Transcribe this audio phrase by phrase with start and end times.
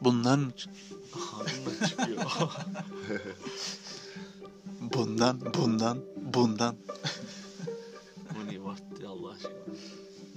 [0.00, 0.52] Bundan
[1.14, 2.24] Ağzından çıkıyor.
[4.94, 5.98] bundan bundan
[6.34, 6.76] bundan
[8.34, 9.52] Bu ne vakti Allah aşkına.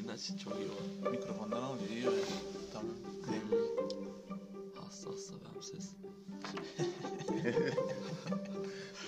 [0.03, 1.11] İnaç çok iyi var.
[1.11, 2.21] mikrofondan iyi öyle.
[2.73, 2.95] Tamam.
[3.27, 3.61] Demli.
[4.75, 5.89] Hassassa benim ses.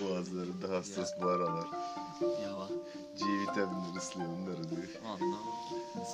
[0.00, 1.66] Boğazlarında hassas bu aralar.
[2.42, 2.70] Ya bak.
[3.18, 4.82] C vitaminleri ıslıyor bunları diyor.
[5.06, 5.40] Anlam.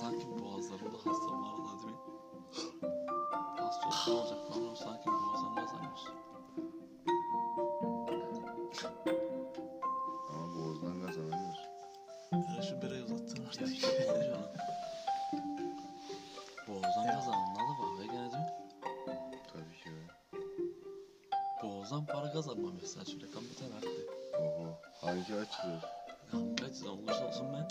[0.00, 2.96] Sanki boğazlarımda hasta var da değil mi?
[4.10, 4.74] Ne olacak lan?
[4.74, 6.00] Sanki boğazlarımda azalmış.
[10.30, 11.68] Ama boğazdan kazanamıyoruz.
[12.56, 13.68] Ya şu birayı uzattın Ya artık.
[13.72, 14.46] işte ne diyorsun?
[16.68, 17.54] Boğazdan kazanın.
[17.54, 18.46] Ne bak ve gene mi?
[19.52, 20.12] Tabii ki öyle.
[21.62, 23.04] Boğazdan para kazanma mesela.
[23.34, 23.88] Kan bir tane arttı.
[24.38, 24.78] Oho.
[25.00, 25.82] Hangi açılıyor?
[26.32, 27.68] Ya kaç olursa olsun ben.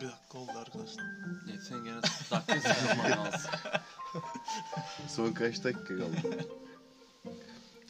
[0.00, 1.04] Bir dakika oldu arkadaşlar.
[1.46, 3.50] Neyse sen gene dakika sayılman lazım.
[5.16, 6.16] Son kaç dakika kaldı?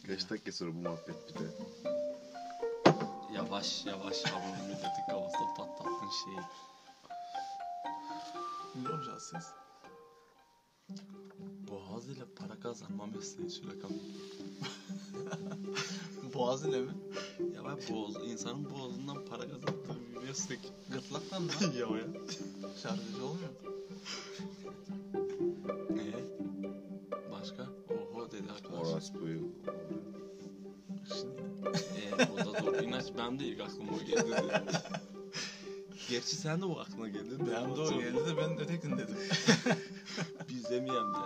[0.07, 1.47] kaç dakika sonra bu muhabbet biter?
[3.35, 6.39] Yavaş yavaş yavrum milletin kafasına patlattın şeyi.
[8.83, 9.47] Ne olacağız siz?
[11.71, 13.91] Boğaz ile para kazanma mesleği kan.
[16.33, 16.91] Boğaz ile mi?
[17.55, 20.59] Ya ben boğaz, insanın boğazından para kazandığı bir meslek.
[20.91, 21.51] Gırtlaktan mı?
[21.61, 22.07] ya ya.
[22.83, 23.49] Şarkıcı olmuyor.
[32.97, 34.51] İnanç benim de ilk aklıma o geldi.
[36.09, 37.39] Gerçi sen de o aklına geldi.
[37.39, 39.17] benim de o geldi de ben ötekin dedim.
[40.49, 41.17] Biz demeyelim de.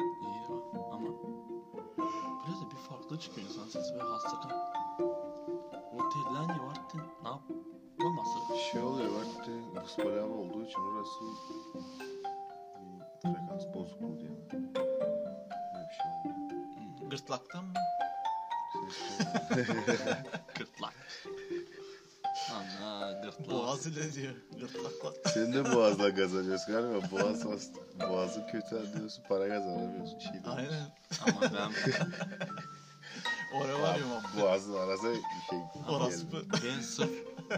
[0.00, 0.42] İyi
[0.92, 1.08] ama
[2.46, 4.52] biraz da bir farklı çıkıyor insan sesi ve hasta kan.
[5.92, 7.00] O tellen yuvarttın.
[7.22, 7.42] Ne yap?
[8.04, 8.56] Olmazsa.
[8.72, 11.20] Şey oluyor bak de palava olduğu için orası
[13.24, 14.30] bir frekans bozukluğu diye.
[14.52, 17.10] Böyle bir şey oluyor.
[17.10, 17.72] Gırtlaktan mı?
[20.58, 20.94] Gırtlak.
[22.54, 23.50] Ana gırtlak.
[23.50, 24.34] Boğaz ile diyor.
[24.60, 25.30] Gırtlakla.
[25.30, 27.10] Sen de boğazla kazanıyorsun galiba.
[27.10, 28.08] Boğaz hasta.
[28.08, 30.18] Boğazın kötü diyorsun para kazanamıyorsun.
[30.18, 30.44] Şey değil.
[30.46, 30.92] Aynen.
[31.26, 31.72] Ama ben
[33.54, 34.42] Oraya var ya muhabbet.
[34.42, 35.14] Boğazın arası
[35.50, 35.58] şey.
[35.88, 36.36] Orospu.
[36.64, 37.10] ben sırf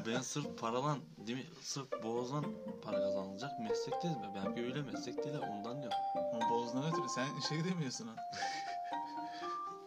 [0.07, 1.45] ben sırf paralan değil mi?
[1.63, 2.45] Sırf boğazdan
[2.85, 4.27] para kazanılacak meslek değil mi?
[4.35, 5.93] Belki öyle meslek değil ha, ondan diyor.
[6.35, 8.15] Ama boğazdan ötürü sen işe gidemiyorsun ha.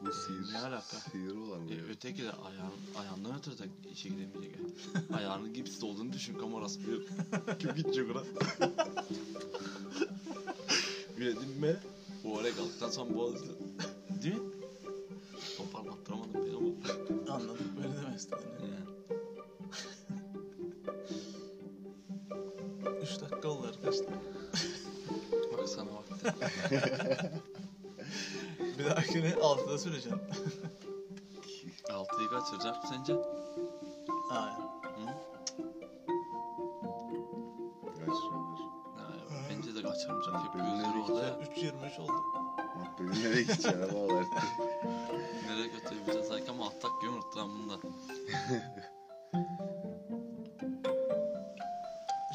[0.06, 0.54] Bu sihir.
[0.54, 0.82] Ne alaka?
[1.12, 4.44] Sihir olan E, öteki de ayağın, ayağından ötürü de işe gidemeyecek.
[4.60, 5.18] ya.
[5.18, 7.08] Ayağının gipsli olduğunu düşün kamerası bir.
[7.60, 8.24] Kim gidecek ona?
[11.20, 11.76] Değil mi?
[12.26, 13.46] O oraya kalktıktan sonra boğazı.
[14.24, 14.42] Değil mi?
[15.58, 17.34] Toparlattıramadım ben ama.
[17.36, 18.54] Anladık böyle demek istediğini.
[18.62, 18.84] Yani.
[23.04, 24.14] 3 dakika oldu arkadaşlar.
[25.58, 26.34] Bak sana vakti.
[29.14, 30.20] Bir dahakine 6'da süreceğim.
[31.94, 33.14] Altıyı kaçıracak mı sence?
[34.30, 34.60] Aynen.
[34.84, 35.14] Hı?
[37.86, 38.68] Kaçırabilir.
[39.50, 40.36] Bence de kaçırmayacak.
[40.36, 41.34] Hep gözleri nereye orada ya.
[41.34, 42.12] 3.23 oldu.
[42.76, 44.26] Mahbenin nereye gideceğine bağlar.
[45.48, 47.74] Nereye götürebileceğiz sanki ama alt dakika unuttum bunda.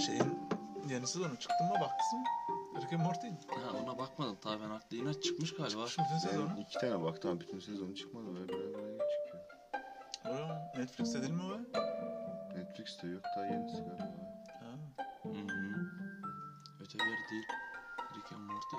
[0.07, 0.49] Şeyin
[0.91, 2.38] yeni sezonu çıktı mı baktın mı?
[2.89, 3.27] Rick and Morty.
[3.49, 5.87] Ha ona bakmadım tabii ben aklı yine çıkmış galiba.
[5.87, 6.51] Çıkmış bütün sezonu.
[6.57, 8.27] Ben iki tane baktım ama bütün sezonu çıkmadı.
[8.35, 9.45] Böyle böyle böyle çıkıyor.
[10.25, 11.59] Oo, Netflix'te değil mi o?
[12.59, 14.05] Netflix'te yok daha yenisi galiba.
[14.61, 14.71] Ha.
[15.23, 15.35] Hı hı.
[16.81, 17.47] Öteleri değil.
[18.17, 18.77] Rick and Morty.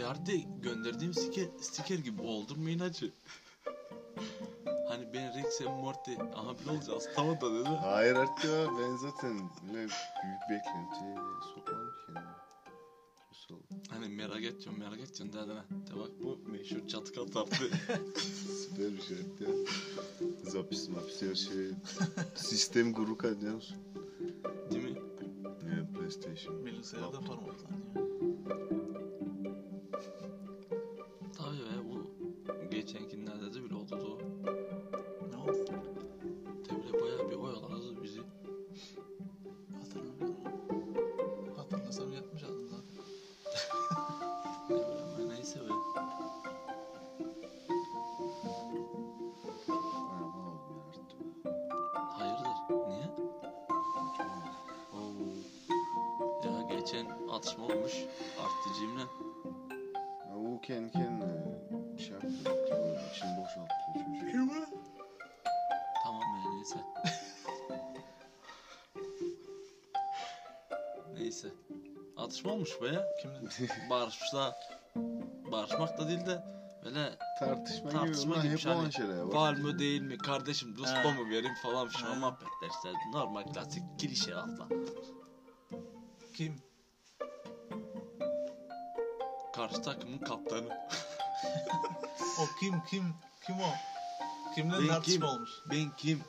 [0.00, 3.12] E artık gönderdiğim sticker, sticker gibi oldum mu inacı?
[4.88, 7.68] hani ben Rick and Morty aha bir olacağız tamam da dedi.
[7.68, 9.92] Hayır artık ya ben zaten büyük
[10.50, 11.16] beklentiye
[11.54, 11.79] sokmadım
[14.20, 15.64] merak edeceğim merak edeceğim dedin ha.
[15.70, 17.54] De bak bu meşhur çatı katardı.
[18.16, 19.54] Süper bir şey ya.
[20.42, 21.68] Zapis mapis her şey.
[22.34, 23.76] Sistem guru kadar musun?
[24.70, 24.94] değil mi?
[25.64, 26.66] Ne PlayStation.
[26.66, 28.79] Bilgisayarda formatlanıyor.
[60.88, 62.28] Kendi kendine şey yaptı.
[63.14, 63.74] İçini boşalttı.
[64.30, 64.54] Kim o?
[66.04, 66.78] Tamam ya neyse.
[71.14, 71.48] neyse.
[72.16, 73.06] tartışma olmuş be ya.
[73.22, 73.40] Kimle?
[73.90, 74.56] Barışla
[75.52, 76.44] barışmak da değil de
[76.84, 78.42] böyle Tartışma, Tartışma gibi.
[78.48, 79.34] gibi Hep hani şeyler bak.
[79.34, 80.74] var mı değil mi kardeşim.
[80.78, 82.18] Ruspa mı vereyim falan filan Ha.
[82.18, 84.68] muhabbetler işte normal klasik klişe laflar.
[86.36, 86.62] Kim?
[89.60, 90.68] Karşı takımın kaptanı.
[92.40, 93.04] O kim kim?
[93.46, 93.70] Kim o?
[94.54, 95.22] Kimle Ben tartışma kim?
[95.22, 95.50] olmuş?
[95.70, 96.20] Ben kim?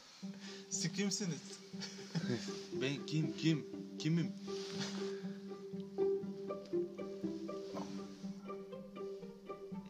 [0.70, 1.40] Siz kimsiniz?
[2.82, 3.66] Ben kim kim?
[3.98, 4.32] Kimim?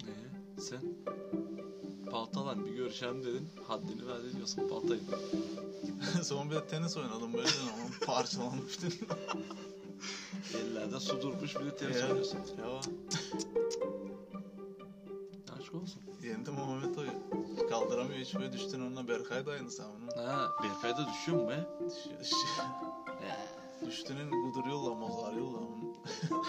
[0.04, 0.60] Ne?
[0.62, 0.82] Sen?
[2.10, 3.48] Paltalan bir görüşelim dedin.
[3.68, 5.00] Haddini ver diyorsun paltayı.
[6.24, 9.08] Son bir de tenis oynalım böyle de ama parçalanmış dedin.
[10.88, 12.06] Ellerde su durmuş bir de tenis Ya.
[12.08, 12.38] oynuyorsun.
[12.58, 12.80] Ya
[15.60, 16.02] Aşk olsun.
[16.22, 17.10] yendim o Mehmet Oyu.
[17.70, 20.26] Kaldıramıyor hiç böyle düştün onunla Berkay da aynı onun.
[20.26, 21.66] Ha, Berkay'da düşüyor mu be?
[21.86, 22.66] Düşüyor, düşüyor.
[23.86, 25.94] Düştüğünün guduruyorlar, mozarıyorlar onu.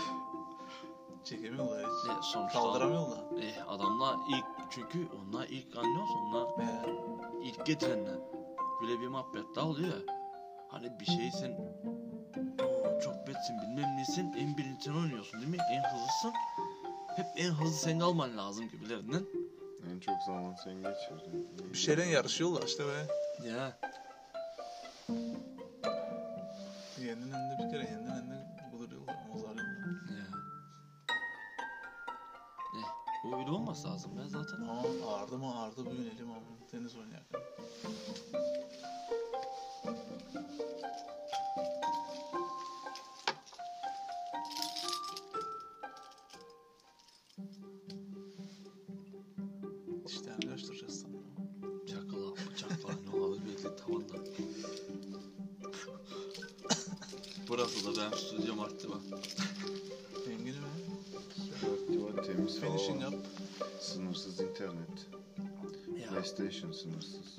[1.24, 2.10] Çekemiyorlar hiç.
[2.10, 3.20] Ne, sonuçta Kaldıramıyorlar.
[3.42, 6.96] Eh, adamlar ilk çünkü onlar ilk anlıyorsun onlar Ee,
[7.44, 8.20] ilk getirenler.
[8.82, 10.16] Böyle bir muhabbet daha oluyor ya.
[10.70, 11.52] Hani bir şeyi sen
[13.40, 15.58] "Oo, çok betsin bilmem nesin en birinci sen oynuyorsun değil mi?
[15.72, 16.34] En hızlısın.
[17.16, 19.26] Hep en hızlı sen alman lazım gibilerinden.
[19.92, 21.48] En çok zaman sen geçirdin.
[21.74, 23.08] bir şeyden yarışıyorlar işte be.
[23.50, 23.80] Ya
[27.00, 29.88] Yendin önünde bir kere, yendin önünde guduruyorlar, mozarıyorlar.
[30.12, 30.26] ya.
[32.76, 34.58] Eh, bu öyle olması lazım ben zaten.
[34.62, 34.82] Ama
[35.12, 37.42] ağırdı mı ağırdı bu yönelim ama tenis oynarken.
[57.50, 58.98] Burası da ben stüdyom aktif ha.
[60.28, 60.68] Rengini mi?
[61.74, 63.16] Aktiva temiz Finishing hava.
[63.16, 63.26] up.
[63.80, 65.08] Sınırsız internet.
[66.02, 66.10] Ya.
[66.10, 67.38] PlayStation sınırsız.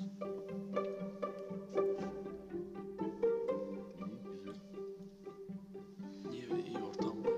[6.31, 7.31] İyi böyle iyi ortam var?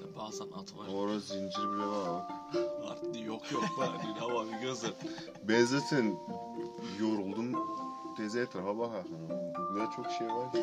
[0.00, 0.88] Ya bazen at var.
[0.94, 2.30] Orada zincir bile var bak.
[2.90, 3.90] Arttı yok yok var.
[4.08, 4.92] Yine hava bir gözler.
[5.48, 6.18] Ben zaten
[7.00, 7.52] yoruldum.
[8.16, 8.70] Teze etrafa.
[8.72, 8.90] O
[9.74, 10.58] kadar çok şey var ki.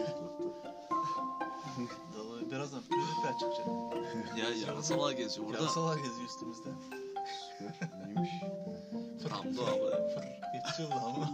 [2.52, 3.68] Birazdan pürüzükler çıkacak.
[4.38, 5.62] Ya yarasalar geziyor burada.
[5.62, 6.70] Yarasalar geziyor üstümüzde.
[9.30, 10.14] Tam da abi.
[10.14, 10.24] Fır,
[10.54, 11.30] geçiyorlar ama.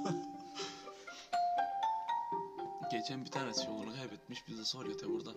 [2.92, 5.30] Geçen bir tanesi yolunu kaybetmiş bize soruyor te burada.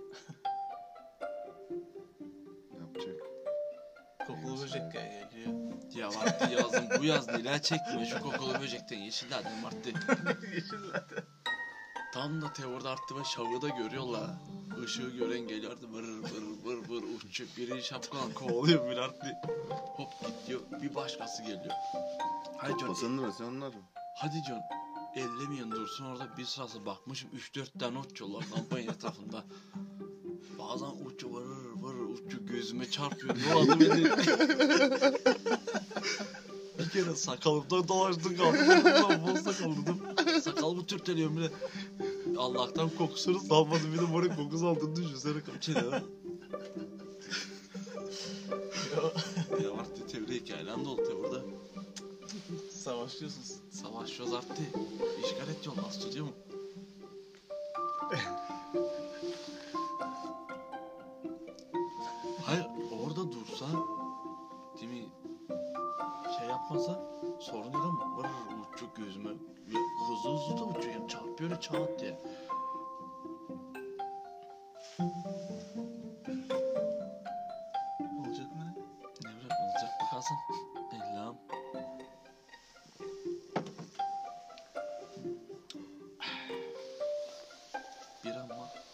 [2.81, 3.17] Yapacak.
[4.27, 5.73] Kokulu böcek gel- geliyor.
[5.97, 9.77] Ya vakti yazdım bu yaz neler çekme şu kokulu böcekten yeşillerden vardı.
[10.55, 11.25] Yeşillerde.
[12.15, 14.31] Tam da te orada arttı ve şavı da görüyorlar.
[14.85, 17.51] Işığı gören geliyordu vır vır vır vır uçuyor.
[17.57, 19.27] Biri şapkadan kovalıyor bir arttı.
[19.97, 20.09] Hop
[20.43, 21.75] gidiyor bir başkası geliyor.
[22.57, 23.75] Hadi John, Toplasın da sen onları.
[24.17, 24.61] hadi John.
[25.17, 29.45] Ellemeyin dursun orada bir sırası bakmışım 3-4 tane uçuyorlar lambanın etrafında.
[30.59, 33.37] Bazen uçuyor vır vır uçuyor gözüme çarpıyor.
[33.49, 34.05] Ne oldu beni?
[36.79, 39.27] bir kere sakalımdan dolaştım kaldım.
[39.27, 40.01] Bol sakallıydım.
[40.43, 41.51] Sakalımı türteliyorum bile.
[42.39, 46.03] Allah'tan kokusunu salmadı bir de bana kokusu aldığını düşünsene kaçıyor ya.
[49.63, 51.43] ya artık tevri hikayeler de oldu burada.
[52.71, 53.53] Savaşıyorsunuz.
[53.71, 54.59] Savaşıyoruz artık.
[55.25, 56.33] İşgal ediyorlar stüdyo mu?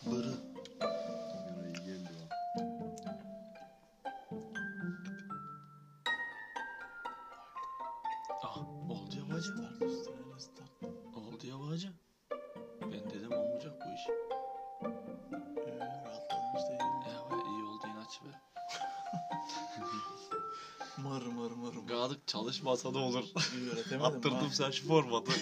[0.07, 0.35] Bırı.
[0.81, 2.28] Yara iyi.
[8.43, 8.59] Ah
[8.90, 9.52] oldu ya bacı.
[11.17, 11.93] Oldu ya bacı.
[12.83, 14.09] Ben dedim olmayacak bu iş.
[15.67, 15.71] Ee.
[17.11, 18.28] Ya be, iyi oldu inatçı be.
[20.97, 21.87] Mır mır mır mır.
[21.87, 23.25] Gadık çalışmasa da olur.
[24.02, 25.33] Attırdım sen şu formatı.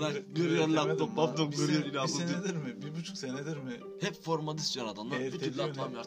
[0.00, 2.10] Bırak görüyor laptop laptop Bir görüyor Bir inanılmaz.
[2.10, 2.82] senedir mi?
[2.82, 3.80] Bir buçuk senedir mi?
[4.00, 5.18] Hep format istiyor adamlar.
[5.20, 6.00] Bir türlü atmam ne?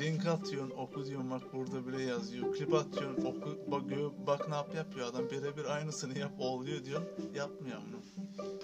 [0.00, 2.54] link atıyorsun oku diyorsun bak burada bile yazıyor.
[2.56, 7.08] Klip atıyorsun oku bak, gö- bak ne yap yapıyor adam birebir aynısını yap oluyor diyorsun
[7.34, 8.00] yapmıyor bunu.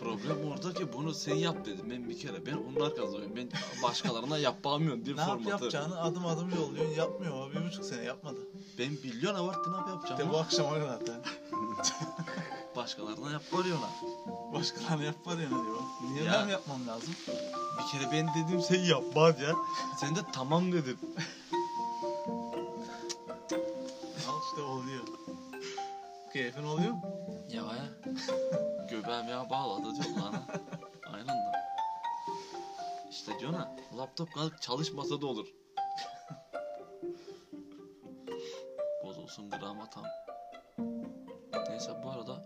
[0.01, 2.47] Problem orada ki bunu sen yap dedim ben bir kere.
[2.47, 3.37] Ben onun arkasındayım.
[3.37, 3.49] Ben
[3.83, 5.51] başkalarına yapamıyorum diye Ne yap formatı.
[5.51, 8.39] yapacağını adım adım yolluyorsun yapmıyor ama bir buçuk sene yapmadı.
[8.79, 10.21] Ben biliyorum avarttı ne yap yapacağım.
[10.21, 11.21] De bu kadar zaten.
[12.77, 13.91] Başkalarına yap varıyor ona.
[14.53, 15.81] Başkalarına yap var ya ne diyor.
[16.13, 16.33] Niye Ya.
[16.33, 17.15] ben yapmam lazım?
[17.79, 19.55] Bir kere ben dedim sen yapmaz ya.
[20.01, 20.99] Sen de tamam dedim.
[24.29, 25.05] Al işte oluyor.
[26.33, 27.03] Keyfin oluyor mu?
[27.51, 28.13] Ya ya.
[28.91, 30.35] Göbeğim ya bağladı diyor lan.
[31.13, 31.53] Aynen de.
[33.11, 35.47] İşte diyor ha, laptop kalk çalışmasa da olur.
[39.05, 40.05] Bozulsun grama tam.
[41.71, 42.45] Neyse bu arada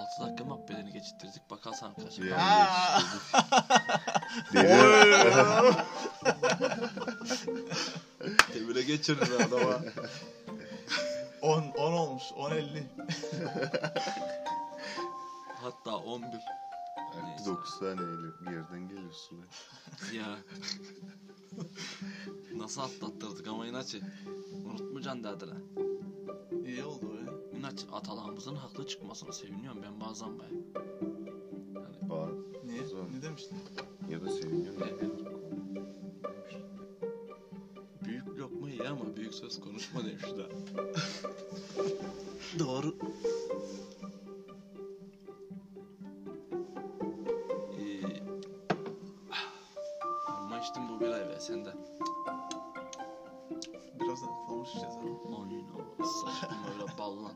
[0.00, 1.50] 6 dakika muhabbetini geçirttirdik.
[1.50, 2.18] Bakarsan kaç.
[2.18, 3.04] Yani!
[4.52, 5.74] Deli.
[8.54, 9.80] Devire geçirir adama.
[11.42, 12.22] 10 10 olmuş.
[12.36, 12.86] 10 50.
[15.62, 16.40] Hatta 11.
[16.96, 19.38] Artı 9 taneyle bir yerden geliyorsun.
[19.38, 19.44] ha.
[20.14, 20.38] Ya.
[22.56, 24.00] Nasıl atlattırdık ama inatçı.
[24.66, 25.56] Unutmayacaksın dediler.
[26.66, 27.56] İyi oldu be.
[27.58, 30.50] İnatçı atalarımızın haklı çıkmasına seviniyorum ben bazen baya.
[31.74, 32.28] Yani Bağ
[32.64, 32.84] Niye?
[32.86, 33.58] Zaman- Ne demiştin?
[34.08, 34.80] ya da seviniyorum.
[38.04, 40.46] büyük lokma iyi ama büyük söz konuşma demişler.
[42.58, 42.94] Doğru.
[51.40, 51.74] Sen de.
[54.00, 55.36] Birazdan ıhlamış içeceğiz ama.
[55.42, 55.64] Aynen
[56.00, 57.32] o saçma böyle ballan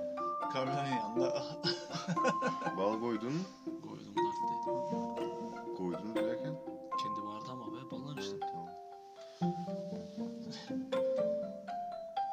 [0.52, 1.42] Kamyonun yanında.
[2.76, 3.42] Bal koydun mu?
[3.82, 5.76] koydum dertteydim.
[5.76, 6.54] Koydun derken?
[7.02, 8.36] Kendi vardı ama be ballan işte.
[8.40, 8.68] Tamam.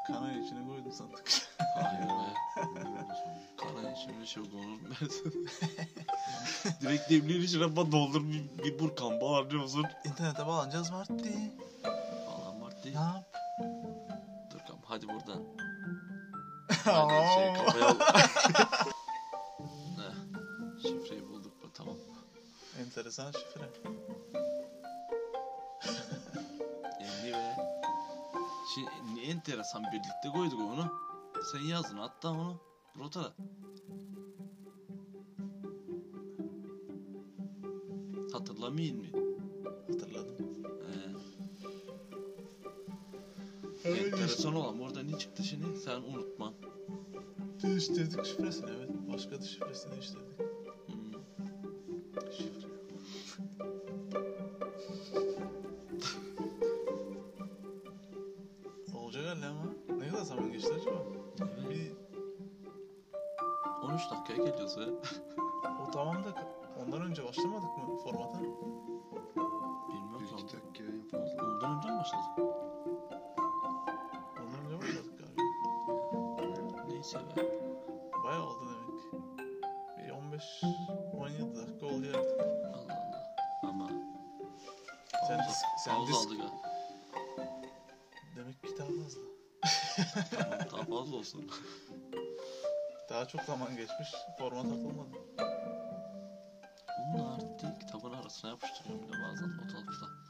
[0.08, 1.32] Kanayı içine koydum sandık.
[1.76, 2.34] Hayır be.
[3.58, 4.88] Karan içimde şey konur mu?
[6.84, 7.12] Direkt
[7.44, 9.86] içine bana doldur bir, bir burkan bağırıyorsun.
[10.06, 11.24] İnternete bağlanacağız Mart'ti.
[11.24, 11.52] Değil.
[12.86, 13.24] Ne yap?
[14.52, 15.44] Dur kam hadi buradan.
[16.86, 17.54] Hadi şey.
[19.98, 20.14] Heh,
[20.82, 21.96] Şifreyi bulduk mu tamam.
[22.80, 23.70] Enteresan şifre.
[27.00, 27.56] Emni be.
[28.76, 30.92] Şimdi ne enteresan birlikte koyduk onu.
[31.52, 32.62] Sen yazdın hatta onu
[33.00, 33.34] rotara.
[38.48, 39.06] Hatırlamayın mı?
[39.92, 40.36] Hatırladım.
[43.86, 46.54] Ee, enteresan olan orada ne çıktı şimdi sen unutma.
[47.64, 48.90] Değiştirdik şifresini evet.
[49.14, 50.43] Başka da şifresini değiştirdik.
[77.04, 77.42] Neyse be.
[78.24, 79.14] Bayağı oldu demek.
[79.98, 80.62] Bir 15
[81.14, 82.42] 17 dakika oluyor artık.
[82.42, 83.36] Allah Allah.
[83.64, 83.90] Ama
[85.28, 86.50] Sen, Pauza- disk, sen pauza disk, aldık ha.
[88.36, 89.22] demek ki daha fazla.
[90.32, 91.52] Tamam daha fazla olsun.
[93.10, 94.10] Daha çok zaman geçmiş.
[94.40, 95.10] Format atılmadı.
[97.14, 100.23] Bunlar değil kitabın arasına yapıştırıyorum bile bazen not alıp da.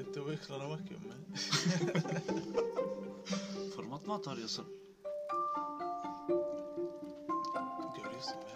[0.00, 1.36] Hep de bu ekrana bakıyorum ben.
[3.76, 4.66] Format mı atarıyorsun?
[7.96, 8.49] Görüyorsun ya.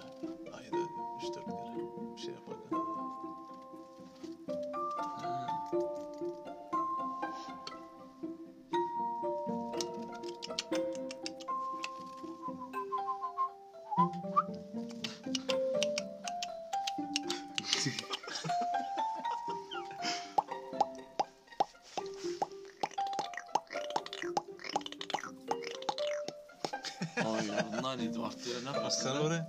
[27.48, 27.66] Ya.
[27.78, 28.20] Bunlar neydi?
[28.20, 29.02] Vakti ne Bak yapıyorsun?
[29.02, 29.24] sen lan?
[29.24, 29.46] oraya.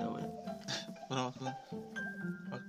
[0.00, 0.20] Ya be.
[1.10, 1.54] Buna bak lan.
[2.50, 2.62] Bak.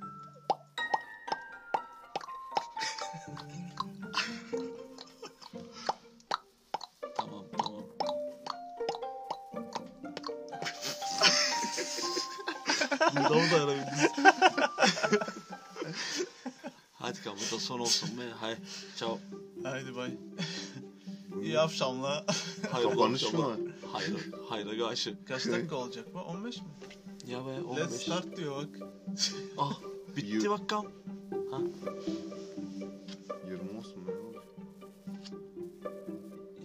[7.15, 7.84] Tamam tamam.
[13.15, 14.12] Burada mı dayanabildiniz?
[16.94, 18.30] Hadi kanka bu da son olsun be.
[18.39, 18.56] Hay.
[18.98, 19.20] Ciao.
[19.63, 20.12] Haydi bay.
[21.43, 22.25] İyi akşamlar.
[22.71, 23.55] Hayırlı Kapanış akşamlar.
[23.57, 23.71] mı?
[23.91, 24.29] Hayır.
[24.50, 25.25] Hayra karşı.
[25.25, 26.19] Kaç dakika olacak bu?
[26.19, 26.63] 15 mi?
[27.27, 28.01] Ya be Let's 15.
[28.01, 28.88] start diyor bak.
[29.57, 29.79] Ah
[30.17, 30.91] bitti You- bakalım.
[31.51, 31.57] Ha?
[33.47, 34.12] 20 olsun be.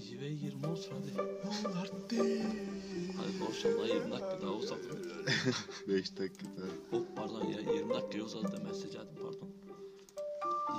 [0.00, 1.28] İyi be 20 olsun hadi.
[1.74, 2.42] Hadi.
[3.16, 3.86] Hadi konuşalım.
[3.86, 4.80] 20 dakika daha uzadı.
[5.88, 6.98] 5 dakika daha.
[6.98, 9.48] Hop pardon ya 20 dakika uzadı demezse canım pardon.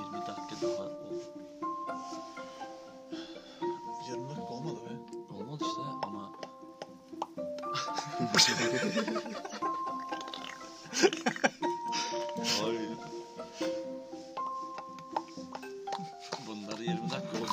[0.03, 1.21] 20 dakika daha oldu.
[12.61, 12.89] Hayır.
[16.47, 17.51] bunları 20 dakika oldu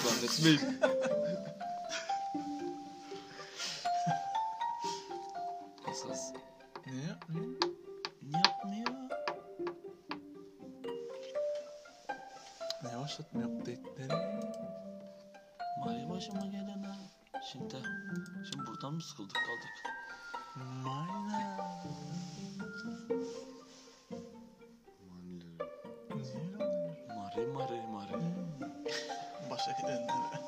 [27.36, 28.12] Mari mari mari.
[29.50, 30.40] Başa gidenlere.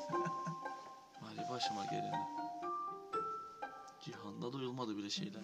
[1.21, 2.29] Mari başıma gelene.
[4.01, 5.43] Cihanda duyulmadı bile şeyler.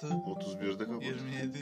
[0.00, 1.02] 26, 31'de kapat.
[1.02, 1.60] 27,